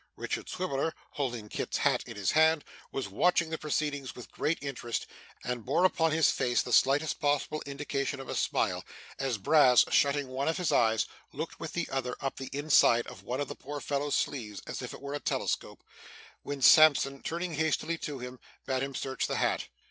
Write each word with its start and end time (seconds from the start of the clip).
Richard 0.15 0.49
Swiveller, 0.49 0.95
holding 1.11 1.47
Kit's 1.47 1.77
hat 1.77 2.03
in 2.07 2.15
his 2.15 2.31
hand, 2.31 2.65
was 2.91 3.07
watching 3.07 3.51
the 3.51 3.57
proceedings 3.59 4.15
with 4.15 4.31
great 4.31 4.57
interest, 4.59 5.05
and 5.43 5.63
bore 5.63 5.85
upon 5.85 6.09
his 6.09 6.31
face 6.31 6.63
the 6.63 6.73
slightest 6.73 7.19
possible 7.19 7.61
indication 7.67 8.19
of 8.19 8.27
a 8.27 8.33
smile, 8.33 8.83
as 9.19 9.37
Brass, 9.37 9.85
shutting 9.91 10.27
one 10.29 10.47
of 10.47 10.57
his 10.57 10.71
eyes, 10.71 11.05
looked 11.31 11.59
with 11.59 11.73
the 11.73 11.87
other 11.91 12.15
up 12.19 12.37
the 12.37 12.49
inside 12.51 13.05
of 13.05 13.21
one 13.21 13.39
of 13.39 13.47
the 13.47 13.53
poor 13.55 13.79
fellow's 13.79 14.15
sleeves 14.15 14.59
as 14.65 14.81
if 14.81 14.91
it 14.91 15.03
were 15.03 15.13
a 15.13 15.19
telescope 15.19 15.83
when 16.41 16.63
Sampson 16.63 17.21
turning 17.21 17.53
hastily 17.53 17.99
to 17.99 18.17
him, 18.17 18.39
bade 18.65 18.81
him 18.81 18.95
search 18.95 19.27
the 19.27 19.35
hat. 19.35 19.67